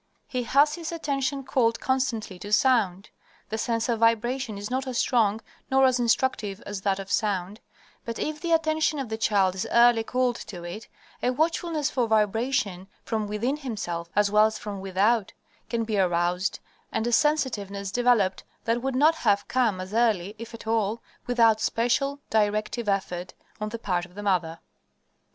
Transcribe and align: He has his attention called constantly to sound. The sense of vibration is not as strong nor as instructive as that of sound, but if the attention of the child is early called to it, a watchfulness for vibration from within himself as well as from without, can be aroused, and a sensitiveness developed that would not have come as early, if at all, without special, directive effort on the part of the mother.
He 0.25 0.41
has 0.41 0.73
his 0.73 0.91
attention 0.91 1.43
called 1.43 1.79
constantly 1.79 2.39
to 2.39 2.51
sound. 2.51 3.11
The 3.49 3.59
sense 3.59 3.87
of 3.87 3.99
vibration 3.99 4.57
is 4.57 4.71
not 4.71 4.87
as 4.87 4.97
strong 4.97 5.41
nor 5.69 5.85
as 5.85 5.99
instructive 5.99 6.59
as 6.65 6.81
that 6.81 6.97
of 6.97 7.11
sound, 7.11 7.59
but 8.03 8.17
if 8.17 8.41
the 8.41 8.51
attention 8.51 8.97
of 8.97 9.09
the 9.09 9.17
child 9.19 9.53
is 9.53 9.67
early 9.69 10.03
called 10.03 10.37
to 10.37 10.63
it, 10.63 10.87
a 11.21 11.29
watchfulness 11.29 11.91
for 11.91 12.07
vibration 12.07 12.87
from 13.05 13.27
within 13.27 13.57
himself 13.57 14.09
as 14.15 14.31
well 14.31 14.47
as 14.47 14.57
from 14.57 14.81
without, 14.81 15.33
can 15.69 15.83
be 15.83 15.99
aroused, 15.99 16.57
and 16.91 17.05
a 17.05 17.11
sensitiveness 17.11 17.91
developed 17.91 18.43
that 18.63 18.81
would 18.81 18.95
not 18.95 19.13
have 19.17 19.47
come 19.47 19.79
as 19.79 19.93
early, 19.93 20.33
if 20.39 20.55
at 20.55 20.65
all, 20.65 21.03
without 21.27 21.61
special, 21.61 22.19
directive 22.31 22.89
effort 22.89 23.35
on 23.59 23.69
the 23.69 23.77
part 23.77 24.05
of 24.05 24.15
the 24.15 24.23
mother. 24.23 24.61